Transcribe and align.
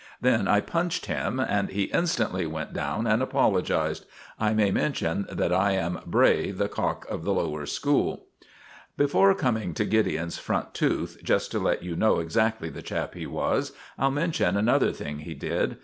Then 0.19 0.47
I 0.47 0.61
punched 0.61 1.05
him, 1.05 1.39
and 1.39 1.69
he 1.69 1.83
instantly 1.83 2.47
went 2.47 2.73
down 2.73 3.05
and 3.05 3.21
apologized. 3.21 4.05
I 4.39 4.51
may 4.51 4.71
mention 4.71 5.27
that 5.31 5.53
I 5.53 5.73
am 5.73 5.99
Bray, 6.07 6.49
the 6.49 6.67
cock 6.67 7.05
of 7.07 7.23
the 7.23 7.31
Lower 7.35 7.67
School. 7.67 8.25
Before 8.97 9.35
coming 9.35 9.75
to 9.75 9.85
Gideon's 9.85 10.39
front 10.39 10.73
tooth, 10.73 11.19
just 11.23 11.51
to 11.51 11.59
let 11.59 11.83
you 11.83 11.95
know 11.95 12.17
exactly 12.17 12.69
the 12.71 12.81
chap 12.81 13.13
he 13.13 13.27
was, 13.27 13.73
I'll 13.99 14.09
mention 14.09 14.57
another 14.57 14.91
thing 14.91 15.19
he 15.19 15.35
did. 15.35 15.77